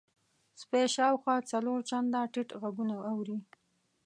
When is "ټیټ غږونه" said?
2.33-2.95